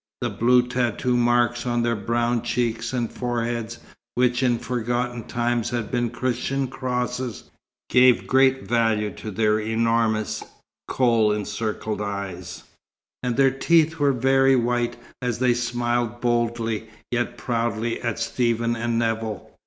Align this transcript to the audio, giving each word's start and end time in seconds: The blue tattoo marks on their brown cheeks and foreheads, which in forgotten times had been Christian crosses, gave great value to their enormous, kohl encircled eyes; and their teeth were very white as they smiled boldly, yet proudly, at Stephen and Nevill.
The 0.21 0.31
blue 0.31 0.67
tattoo 0.67 1.15
marks 1.15 1.67
on 1.67 1.83
their 1.83 1.95
brown 1.95 2.41
cheeks 2.41 2.91
and 2.91 3.11
foreheads, 3.11 3.77
which 4.15 4.41
in 4.41 4.57
forgotten 4.57 5.25
times 5.25 5.69
had 5.69 5.91
been 5.91 6.09
Christian 6.09 6.67
crosses, 6.69 7.51
gave 7.87 8.25
great 8.25 8.67
value 8.67 9.11
to 9.11 9.29
their 9.29 9.59
enormous, 9.59 10.43
kohl 10.87 11.31
encircled 11.31 12.01
eyes; 12.01 12.63
and 13.21 13.37
their 13.37 13.51
teeth 13.51 13.99
were 13.99 14.11
very 14.11 14.55
white 14.55 14.97
as 15.21 15.37
they 15.37 15.53
smiled 15.53 16.19
boldly, 16.19 16.89
yet 17.11 17.37
proudly, 17.37 18.01
at 18.01 18.17
Stephen 18.17 18.75
and 18.75 18.97
Nevill. 18.97 19.55